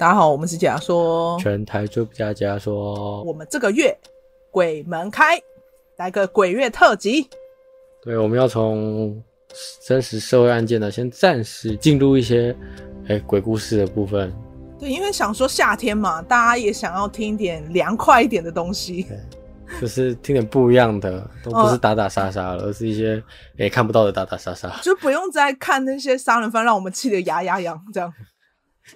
[0.00, 3.22] 大家好，我们是假说，全台最不假假说。
[3.22, 3.94] 我们这个月
[4.50, 5.38] 鬼门开，
[5.98, 7.28] 来个鬼月特辑。
[8.02, 9.22] 对，我们要从
[9.84, 12.56] 真实社会案件呢，先暂时进入一些
[13.08, 14.34] 哎、欸、鬼故事的部分。
[14.78, 19.06] 对，因为想说夏天嘛，大家也想要听点凉快一点的东西，
[19.82, 23.22] 就是听点不一样的，都不是打打杀杀了，而是一些
[23.58, 28.10] 也、欸、看不到的打打杀杀，就不用再看那些杀人犯，让我们气得牙痒痒这样。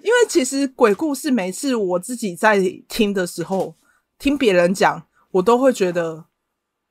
[0.03, 3.75] 因为其实鬼故事，每次我自己在听的时候，
[4.19, 6.25] 听别人讲，我都会觉得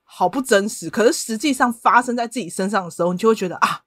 [0.03, 0.89] 好不真实。
[0.89, 3.81] 可是实际上发生在自己身上的时候，你就会觉得啊，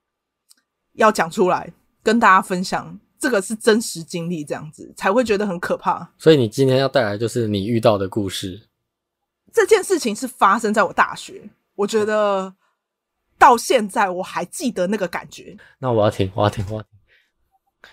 [0.94, 1.72] 要讲出来
[2.02, 6.10] 跟大家分享，这个是真实经历，这样子才会觉得很可怕。
[6.18, 8.68] 所以你今天要带来就是你遇到的故事。
[9.52, 12.54] 这件事情是发生在我大学，我觉得
[13.38, 15.56] 到现在我还记得那个感觉。
[15.78, 16.97] 那我要听，我要听，我要听。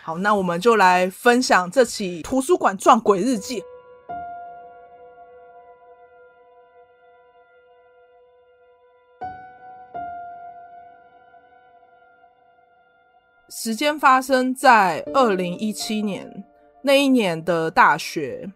[0.01, 3.63] 好，那我们就来分享这起图书馆撞鬼日记。
[13.49, 16.43] 时间发生在二零一七年，
[16.81, 18.51] 那一年的大学，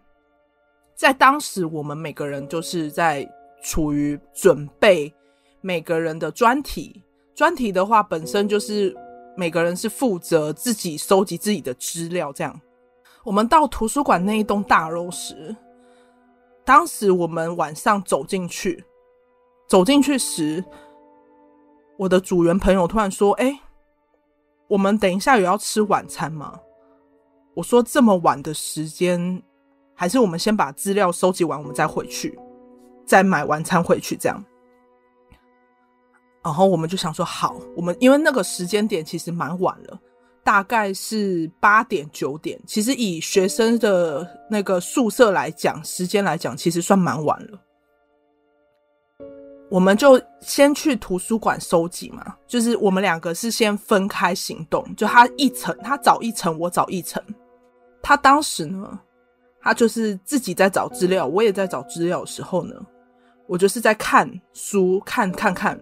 [0.94, 3.28] 在当时我们每个人就是在
[3.62, 5.12] 处于准备
[5.60, 7.02] 每个人的专题，
[7.34, 8.96] 专题的话本身就是。
[9.36, 12.60] 每个人是负责自己收集自己的资料，这样。
[13.24, 15.54] 我们到图书馆那一栋大楼时，
[16.64, 18.84] 当时我们晚上走进去，
[19.68, 20.64] 走进去时，
[21.96, 23.60] 我的组员朋友突然说：“哎，
[24.68, 26.58] 我们等一下有要吃晚餐吗？”
[27.54, 29.42] 我说：“这么晚的时间，
[29.94, 32.38] 还是我们先把资料收集完，我们再回去，
[33.04, 34.44] 再买晚餐回去，这样。”
[36.42, 40.00] 然后我们就想说，好，我们因为那个时间点其实蛮晚了，
[40.42, 42.58] 大概是八点九点。
[42.66, 47.60] 其实以学生的那个宿舍来讲，时间来讲，其实算蛮晚了。
[49.70, 57.22] 我们就先去图书馆收集嘛，就是我们两个是先分开行动，就他一层，他找一层，我找一层。
[58.02, 58.98] 他当时呢，
[59.60, 62.74] 他就是自己在找资料，我也在找资料的时候呢，
[63.46, 65.78] 我就是在看书，看看看。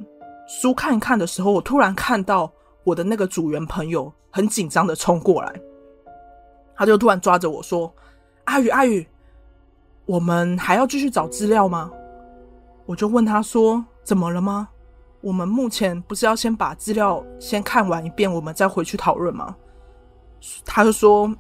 [0.49, 2.51] 书看一看的时候，我突然看到
[2.83, 5.61] 我的那个组员朋友很紧张的冲过来，
[6.75, 7.93] 他就突然抓着我说
[8.45, 9.07] ：“阿宇，阿宇，
[10.07, 11.93] 我们还要继续找资料吗？”
[12.87, 14.71] 我就问他说：“怎么了吗？
[15.21, 19.55] 我们目前不是要先把资料先看完一遍，我们再回去讨论吗？”
[20.65, 21.31] 他就说：“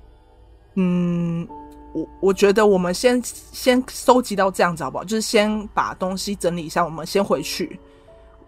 [0.76, 1.48] 嗯，
[1.94, 5.04] 我我觉得我们先先收集到这样子好不好？
[5.04, 7.80] 就是先把东西整理一下，我们先回去，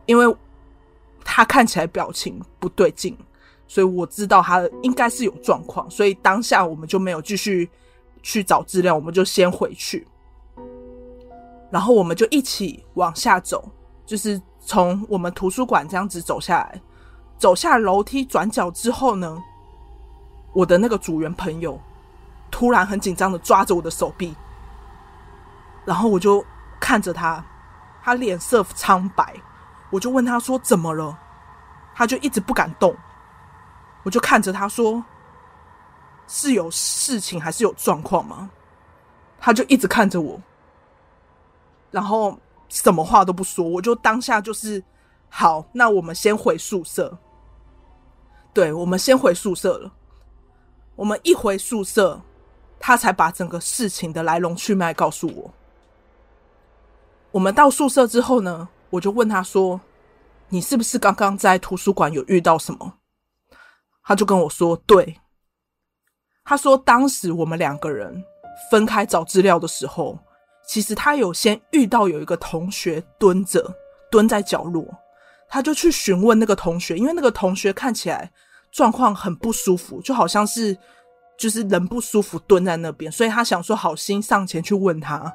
[0.05, 0.37] 因为。”
[1.33, 3.17] 他看起来表情不对劲，
[3.69, 7.71] 所以我知道他应该是有状况，所以当下我们就没有继续
[8.21, 10.05] 去找资料，我们就先回去，
[11.71, 13.65] 然后我们就一起往下走，
[14.05, 16.83] 就是从我们图书馆这样子走下来，
[17.39, 19.41] 走下楼梯转角之后呢，
[20.53, 21.81] 我的那个组员朋友
[22.51, 24.35] 突然很紧张的抓着我的手臂，
[25.85, 26.45] 然后我就
[26.81, 27.43] 看着他，
[28.03, 29.33] 他脸色苍白。
[29.91, 31.19] 我就问他说：“怎么了？”
[31.95, 32.97] 他就一直不敢动。
[34.03, 35.05] 我就看着他说
[36.27, 38.51] ：“是有事情还是有状况吗？”
[39.39, 40.41] 他就一直看着我，
[41.91, 43.67] 然后什么话都不说。
[43.67, 44.83] 我就当下就是
[45.29, 47.19] 好，那我们先回宿舍。
[48.53, 49.93] 对，我们先回宿舍了。
[50.97, 52.21] 我们一回宿舍，
[52.79, 55.51] 他才把整个事情的来龙去脉告诉我。
[57.31, 59.81] 我们到宿舍之后呢，我就问他说
[60.51, 62.95] ：“你是不是刚刚在图书馆有遇到什么？”
[64.03, 65.17] 他就跟我说：“对。”
[66.45, 68.25] 他说：“当时我们两个人
[68.71, 70.19] 分开找资料的时候，
[70.67, 73.73] 其实他有先遇到有一个同学蹲着，
[74.11, 74.85] 蹲在角落，
[75.49, 78.29] 他就去询问那个同学，因为那个同学看起来
[78.73, 80.77] 状况很不舒服，就好像是
[81.39, 85.33] 就是人不舒服蹲在那边，所以他想说好心上前去问他，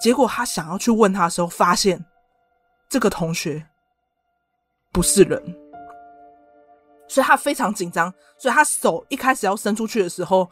[0.00, 2.04] 结果他想要去问他的时候，发现。
[2.88, 3.66] 这个同学
[4.92, 5.42] 不是人，
[7.06, 10.48] 所以他非常紧张，所以他手一开始要伸出去的时候，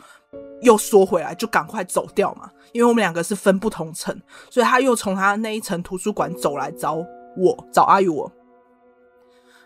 [0.61, 2.51] 又缩回来，就赶快走掉嘛。
[2.73, 4.15] 因为我们两个是分不同层，
[4.51, 6.95] 所以他又从他那一层图书馆走来找
[7.37, 8.31] 我，找阿宇我。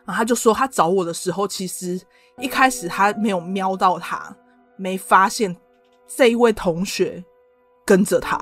[0.05, 2.00] 然后他就说，他找我的时候，其实
[2.38, 4.34] 一开始他没有瞄到他，
[4.76, 5.56] 没发现
[6.06, 7.25] 这一位同学
[7.84, 8.38] 跟着他。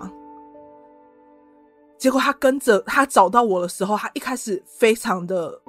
[1.98, 5.60] 结果他跟着他找到我的时候，他一开始非常的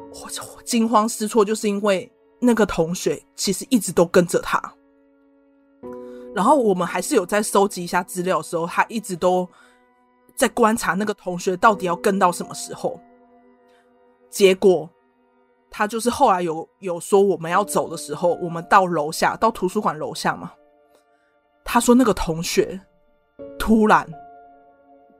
[0.63, 2.09] 惊慌失措，就是因为
[2.39, 4.61] 那个同学其实一直都跟着他。
[6.35, 9.47] 然后我们还是有在收集一下资料的时候，他一直都
[10.35, 12.99] 在观察那个同学到底要跟到什么时候。
[14.29, 14.87] 结果
[15.71, 20.51] 他就是后来有有说我们要走的时候，我们到楼下，到图书馆楼下嘛。
[21.65, 22.79] 他说那个同学
[23.57, 24.07] 突然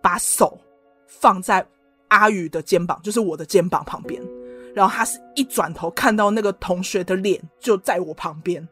[0.02, 0.56] 把手
[1.10, 1.66] 放在
[2.08, 4.22] 阿宇的肩膀，就是我的肩膀旁边，
[4.74, 8.66] 然后他是一转头看到那个同学的脸就在我旁边，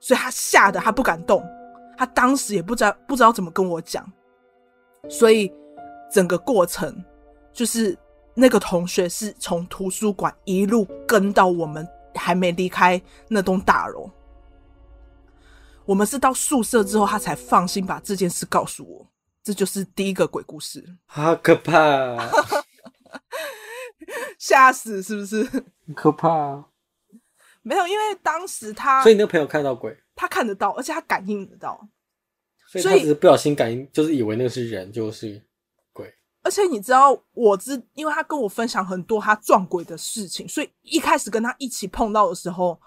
[0.00, 1.44] 所以他吓得他不敢动。
[1.96, 4.04] 他当时也不知道不知道怎么跟我讲，
[5.08, 5.52] 所以
[6.10, 6.92] 整个过程
[7.52, 7.96] 就是
[8.34, 11.86] 那个同学是从图书馆一路跟到我们
[12.16, 14.10] 还没离开那栋大楼。
[15.84, 19.06] 我们是到宿舍之后，他才放心把这件事告诉我。
[19.44, 22.30] 这就是第一个鬼故事，好可怕啊，
[24.40, 25.44] 吓死是不是？
[25.86, 26.64] 很可怕啊。
[27.62, 29.96] 没有，因为当时他，所以你那个朋友看到鬼。
[30.16, 31.88] 他看得到，而且他感应得到，
[32.66, 35.42] 所以他只是不小心感应，就是以为那个是人，就是
[35.92, 36.14] 鬼。
[36.42, 42.80] 而且你知道，我知，因为他跟我分享很多他撞鬼的事情，所以一开始跟他一起碰到的时候，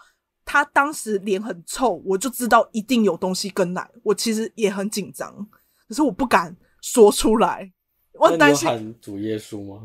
[0.45, 3.89] 他当时脸很臭，我就知道一定有东西跟来。
[4.03, 5.47] 我其实也很紧张，
[5.87, 7.71] 可是我不敢说出来，
[8.13, 8.67] 我很担心。
[8.67, 9.83] 喊主耶稣吗？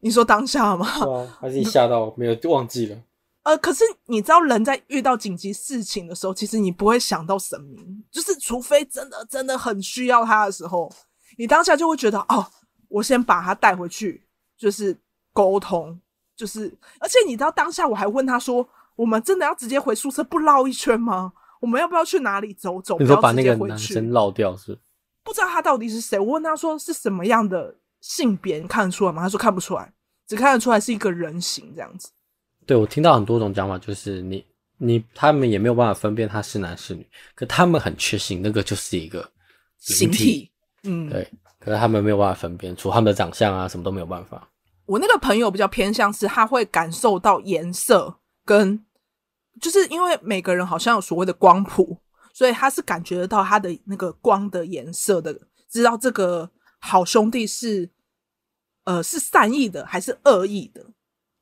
[0.00, 0.86] 你说当下吗？
[0.86, 2.98] 啊， 还是你吓到没有就忘记了？
[3.44, 10.88] 呃，可是你知道，人在遇到紧急事情的时候，其实你不会想到神明，就是除非真的真的很需要他的时候，
[11.36, 12.46] 你当下就会觉得，哦，
[12.88, 14.24] 我先把他带回去，
[14.56, 14.96] 就是
[15.32, 15.98] 沟通，
[16.36, 21.32] 就是，而且你知道，当下我还问他说，我们真的要直接回宿舍不绕一圈吗？
[21.60, 22.96] 我们要不要去哪里走走？
[22.98, 24.78] 你说把那个男生绕掉是？
[25.24, 29.22] 不知道他到底是谁，我问他说是什么样的性别，你看得出来吗？
[29.22, 29.92] 他说看不出来，
[30.26, 32.10] 只看得出来是一个人形这样子。
[32.66, 34.44] 对，我听到很多种讲法，就是你
[34.78, 39.28] 你他们也没有办法分辨他是男是女，可他们很确信那个就是一个
[39.78, 40.50] 形体，
[40.84, 41.28] 嗯，对，
[41.58, 44.48] 可是他们没有办法分辨出他们的长相啊，什么都没有办法。
[44.86, 48.84] 我那个朋友比较偏向是，他会感受到颜色跟，
[49.60, 51.98] 就是因为每个人好像有所谓的光谱，
[52.32, 55.38] 所以他是感觉得到他的那个光的颜色的，
[55.68, 57.90] 知道这个好兄弟是
[58.84, 60.86] 呃是善意的还是恶意的。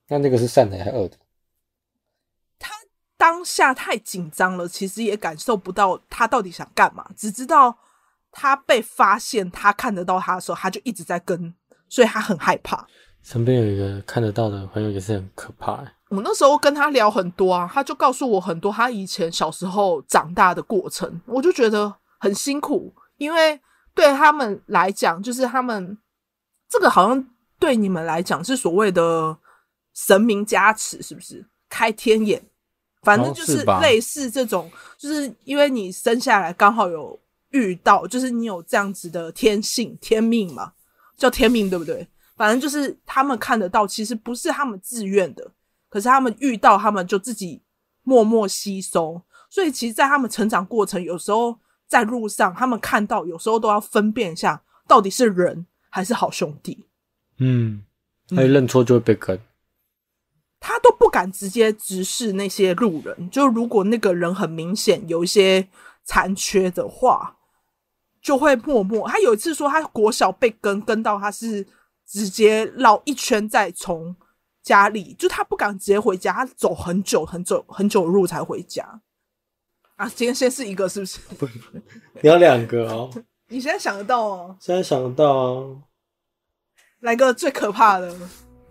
[0.09, 1.17] 那那个是善的还是恶的？
[2.59, 2.75] 他
[3.17, 7.79] 当下太紧张了，其实也感受不到他到底想干嘛，只知道
[8.33, 11.55] 他被发现，他看得到他的时候，他就一直在跟，
[11.89, 12.87] 所以他很害怕。
[13.23, 15.85] 身边有一个看得到的朋友也是很可怕。
[16.11, 23.59] 我那时候跟他聊很多啊，他就告诉我很多他以前小时候长大的过程，我就觉得很辛苦，因为
[23.95, 25.97] 对他们来讲，就是他们
[26.69, 27.27] 这个好像
[27.59, 29.37] 对你们来讲是所谓的。
[29.93, 32.41] 神明加持是不是开天眼？
[33.03, 37.19] 反正就是类似这种，就是因为你生下来刚好有
[37.51, 40.73] 遇到，就是你有这样子的天性天命嘛，
[41.17, 42.07] 叫天命对不对？
[42.37, 45.51] 反正就是他们看得到，其实不是他们自愿的，
[45.91, 47.61] 可是他们遇到，他们就自己
[48.03, 49.21] 默默吸收。
[49.51, 56.87] 所以其实，在他们成长过程，有时候在路上，他们看到，有时候都要分辨一下，到底是人还是好兄弟。
[57.39, 57.83] 嗯，
[58.29, 59.39] 他一认错就会被跟。
[60.61, 65.67] 他都不敢直接直视那些路人，就如果那个人很明显有一些
[66.05, 67.39] 残缺的话，
[68.21, 69.09] 就会默默。
[69.09, 71.67] 他有一次说，他国小被跟跟到，他是
[72.07, 74.15] 直接绕一圈再从
[74.63, 79.01] 家里，就他不敢直接回家，他走很久很久很久的路才回家。
[79.97, 81.19] 啊，今天先是一个是不是？
[81.39, 81.47] 不，
[82.23, 83.11] 你要两个哦。
[83.49, 84.57] 你现在想得到哦？
[84.61, 85.83] 现在想得到哦。
[87.01, 88.15] 来个最可怕的。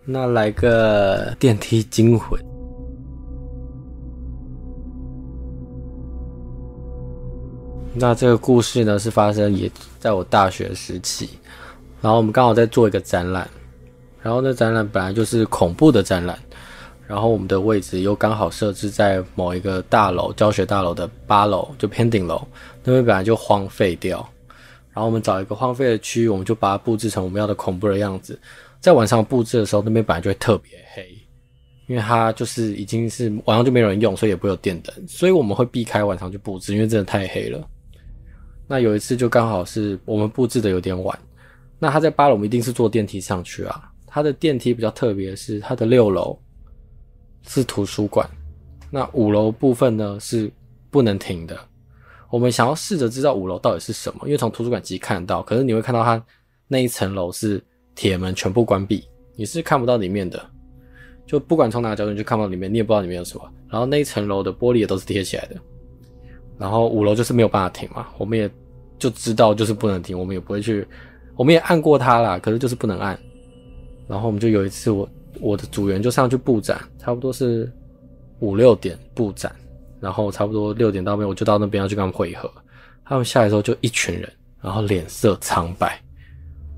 [0.06, 2.40] 那来个电梯惊魂。
[7.94, 9.70] 那这个故事呢，是发生也
[10.00, 11.32] 在我大学时期，
[12.02, 13.50] 然后我们刚好在做一个展览，
[14.22, 16.38] 然后那展览本来就是恐怖的展览，
[17.08, 22.46] 然后我们的位置又刚好设置在某一个大楼，教学大楼的八楼，就偏顶楼，
[22.84, 24.18] 那边本来就荒废掉，
[24.92, 28.40] 然后我们找一个荒废的区域，我们就把它布置成我们要的恐怖的样子。
[28.82, 31.06] 在晚上布置的时候，那边本来就会特别黑，
[31.88, 37.66] 因为它就是已经是晚上就没有人用，所以也不会有电灯，所以我们会避开晚上去布置，因为真的太黑了。
[38.68, 41.18] 那有一次就刚好是我们布置的有点晚，
[41.80, 43.89] 那他在八楼，我们一定是坐电梯上去啊。
[44.10, 46.38] 他的电梯比较特别是，他的六楼
[47.48, 48.30] 是图书馆，
[48.92, 50.52] 那五楼部分呢是
[50.90, 51.58] 不能停的。
[52.30, 56.22] 我们想要试着知道五楼到底是什么，因为从图书馆其实看到，可是你会看到它
[56.68, 57.64] 那一层楼是。
[57.96, 59.04] 铁门全部关闭，
[59.36, 60.42] 你是看不到里面的。
[61.26, 63.44] 就不管从哪个角度，你就看不到里面，你也不知道里面有什么。
[63.68, 65.58] 然后那一层楼的玻璃也都是贴起来的。
[66.58, 68.50] 然后五楼就是没有办法停嘛，我们也
[68.98, 70.88] 就知道就是不能停，我们也不会去，
[71.36, 73.20] 我们也按过它啦，可是就是不能按。
[74.10, 75.08] 然后我们就有一次我，
[75.40, 77.72] 我的组员就上去布展，差不多是
[78.40, 79.56] 五六点布展，
[80.02, 82.52] 然后差不多六点到那边，我就到那边要去跟他们会合。
[83.06, 84.28] 他们下来之后就一群人，
[84.62, 85.90] 然后脸色苍白，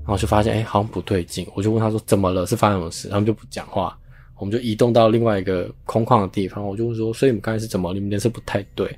[0.00, 3.08] 然后就发现哎、好像不对劲，我就问他说怎么了，是发生什么事？
[3.08, 3.98] 他们就不讲话，
[4.38, 7.94] 我们就移动到另外一个空旷的地方，我就问说，所以你们刚才是怎么？
[7.94, 8.94] 你们脸色不太对。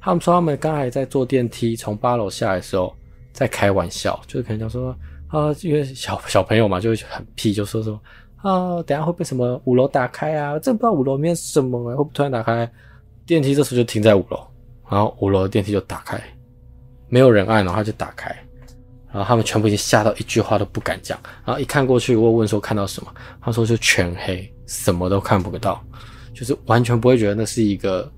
[0.00, 2.94] 他们说他们刚才在坐电梯从八楼下来的时候
[3.32, 4.94] 在开玩笑，就是可能讲说
[5.32, 8.00] 啊，因为小小朋友嘛，就会很屁，就说说
[8.36, 10.58] 啊，等下会被什么五楼打开啊？
[10.58, 12.70] 真不知道五楼里面什么、会不突然打开
[13.24, 13.54] 电梯？
[13.54, 14.38] 这时候就停在五楼，
[14.90, 16.20] 然后五楼的电梯就打开。
[17.08, 18.28] 没有人按，然后就打开，
[19.10, 21.18] 然后他们全部已经吓到一句话都不敢讲。
[21.44, 23.12] 然后一看过去，我问说看到什么？
[23.40, 25.82] 他说就全黑，什么都看不到，
[26.34, 28.10] 就是完全不会觉得那是一个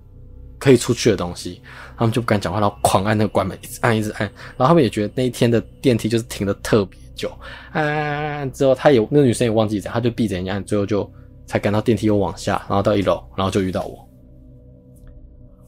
[0.59, 1.61] 可以出去的东西。
[1.97, 4.21] 他们就不敢讲话，然后狂按那个关门，一直按一直按。
[4.57, 7.31] 然后他们也觉得那一天的电梯就是停的特别久，
[7.73, 11.11] 按按按按之后，他也那个女生也忘记讲，他就闭着眼睛按，最后就
[11.47, 14.09] 才赶到电梯又往下，然后到一楼，然后就遇到我。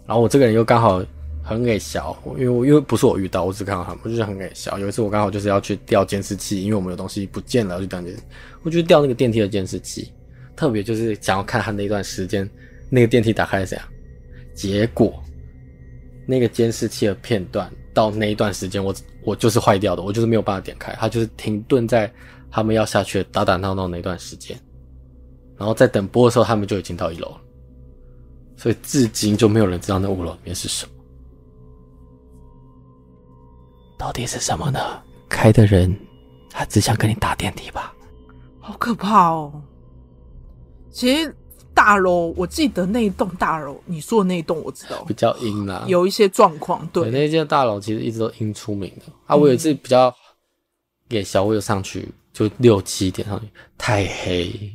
[0.06, 1.02] 然后我这个人又刚好。
[1.48, 4.76] 很给小，因为我因为不是我遇到，我只看到他们，我就是很给小。
[4.80, 8.22] 有一次我刚好就是要去调监视器，因为我们有东西不见了，要去调监视器。
[8.64, 10.12] 我就调那个电梯的监视器，
[10.56, 12.50] 特别就是想要看他那段时间
[12.90, 13.88] 那个电梯打开是怎样。
[14.56, 15.22] 结果
[16.26, 22.12] 那个监视器的片段到那一段时间，我我就是坏掉的，我就是没有办法点开，它就是停顿在
[22.50, 24.54] 他们要下去打打闹闹那段时间。
[25.56, 27.40] 然后在等播的时候，他们就已经到一楼了，
[28.54, 30.92] 所以至今就没有人知道那五楼里面是什么。
[33.96, 34.78] 到底是什么呢？
[35.30, 35.98] 开的人，
[36.50, 37.94] 他只想跟你打电梯吧？
[38.60, 39.50] 好可怕哦！
[40.90, 41.34] 其实
[41.76, 46.88] 大楼，我记得那一栋大楼，你说的那一栋我知道，比较阴啦，有一些状况。
[46.90, 49.36] 对，对那间大楼其实一直都阴出名的啊。
[49.36, 50.12] 我有一次比较
[51.06, 54.72] 给小薇上去，就六七点上去，太黑。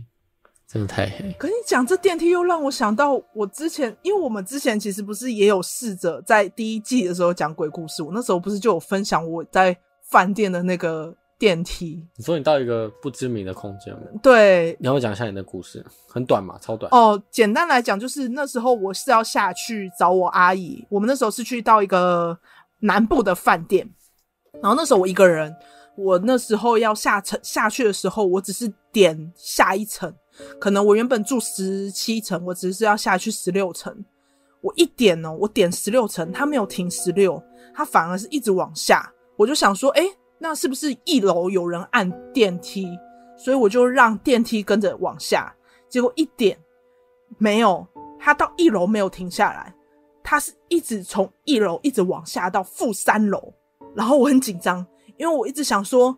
[0.67, 1.35] 真的太黑。
[1.37, 9.75] 可你讲这电梯又让我想到，我之前，因为我们之前其实不是也有试着在第一季的时候讲鬼故事，我那时候不是就有分享我在
[10.09, 12.07] 饭店的那个电梯。
[12.15, 14.01] 你说你到一个不知名的空间吗？
[14.21, 16.87] 对，你要讲一下你的故事，很短嘛，超短。
[16.91, 22.37] 哦，简单来讲就是那时候我是要下去找我阿姨，我们那时候是去到一个
[22.81, 23.89] 南部的饭店，
[24.61, 25.51] 然后那时候我一个人，
[25.97, 30.13] 我那时候要下层下去的时候，我只是点下一层。
[30.59, 34.05] 可能我原本住十七层，我只是要下去十六层。
[34.61, 37.41] 我一点哦，我点十六层，它没有停十六，
[37.73, 39.11] 它反而是一直往下。
[39.35, 40.03] 我就想说，诶，
[40.41, 42.87] 那是不是一楼有人按电梯？
[43.37, 45.55] 所以我就让电梯跟着往下。
[45.87, 46.57] 结果一点
[47.37, 47.87] 没有，
[48.19, 49.73] 它到一楼没有停下来，
[50.23, 53.53] 它是一直从一楼一直往下到负三楼。
[53.95, 54.85] 然后我很紧张，
[55.17, 56.17] 因为我一直想说，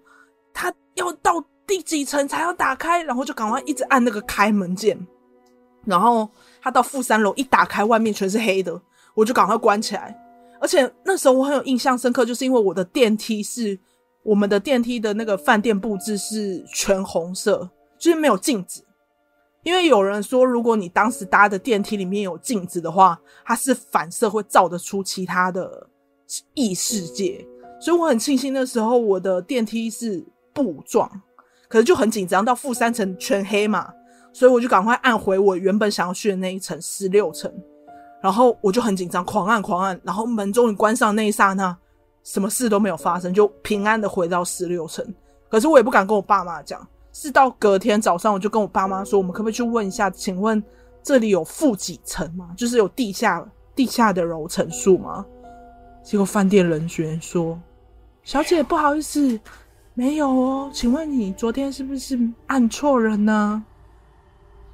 [0.54, 1.44] 它要到。
[1.66, 3.02] 第几层才要打开？
[3.04, 5.00] 然后就赶快一直按那个开门键，
[5.86, 6.30] 然后
[6.62, 8.80] 他到负三楼一打开，外面全是黑的，
[9.16, 10.14] 我就赶快关起来。
[10.60, 13.80] 而且那时候我很有印象深刻，就是因为我的电梯是
[14.24, 18.84] 我们的电梯的那个饭店布置是全红色，就是没有镜子。
[19.64, 25.88] 因为有人说，如果你当时搭的电梯里面有镜子的话，它是反射会照得出其他的
[26.54, 27.46] 异世界。
[27.80, 31.10] 所以我很庆幸那时候我的电梯是布状。
[31.70, 33.92] 可是就很紧张，到负三层全黑嘛，
[34.32, 37.52] 所以我就赶快按回我原本想要去的那一层十六层，
[38.22, 41.76] 然后我就很紧张，狂按狂按，然后门终于关上那一刹那，
[42.24, 45.06] 什么事都没有发生，就平安的回到十六层。
[45.50, 50.62] 可是我也不敢跟我爸妈讲，是到隔天早上我就跟我爸妈说，我们可不可以去问一下，请问
[51.04, 52.54] 这里有负几层吗？
[52.58, 55.26] 就是有地下地下的楼层数吗？
[56.04, 57.60] 结果饭店人员说，
[58.24, 59.40] 小姐不好意思。
[59.96, 63.64] 没有哦，请问你昨天是不是按错人呢？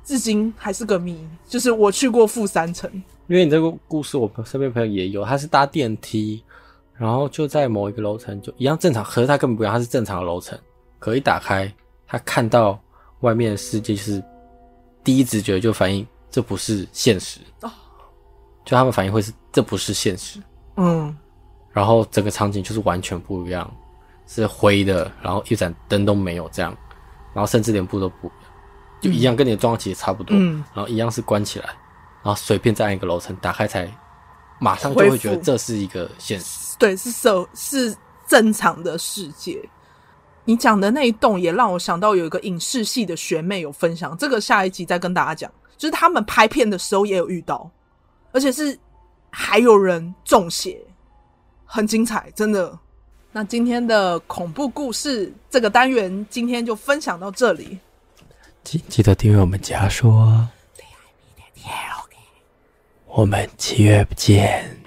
[0.06, 1.28] 至今还是个谜。
[1.46, 2.90] 就是我去过负三层，
[3.28, 6.42] 因为你这个故事，我身边朋友也有，他是搭电梯，
[7.00, 10.60] 然后就在某一个楼层就一样正常，可是他根本不一样，他是正常的楼层，
[11.00, 11.74] 可一打开，
[12.06, 12.78] 他看到
[13.22, 14.22] 外面的世界，就是
[15.04, 17.40] 第一直觉就反应这不是现实。
[17.62, 17.72] 哦，
[18.66, 20.40] 就他们反应会是这不是现实，
[20.76, 21.18] 嗯，
[21.72, 23.72] 然后整个场景就是完全不一样。
[24.32, 26.72] 是灰的，然后一盏灯都没有，这样，
[27.34, 28.42] 然后甚至连布都不一样，
[29.02, 31.66] 就一样跟你的状况其实差不多，嗯，然后一样是关起来，
[32.22, 33.92] 然后随便再按一个楼层打开才，
[34.60, 37.96] 马上就会觉得这是一个现实，对，是社是
[38.28, 39.62] 正常的世界。
[40.46, 47.70] 你讲的那一栋也让我想到有一个影视系的学妹有分享，这个下一集再跟大家讲，就是他们拍片的时候也有遇到，
[48.32, 48.76] 而且是
[49.30, 50.82] 还有人中邪，
[51.66, 52.80] 很精彩，真的。
[53.32, 57.78] 那今天的恐怖故事这个单元，今天就分享到这里。
[58.64, 60.48] 记记得订阅我们家说，
[63.06, 64.79] 我们七月不见。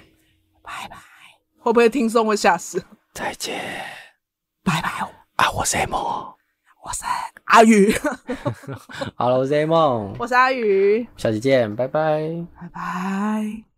[1.63, 2.83] 会不会听众会吓死？
[3.13, 3.57] 再见，
[4.65, 4.89] 拜拜。
[5.37, 5.97] 啊，我是 A 梦，
[6.83, 7.03] 我是
[7.45, 7.95] 阿宇。
[9.15, 11.07] 好了，我是 A 梦，我是阿宇。
[11.15, 13.72] 下期见，拜拜，拜拜。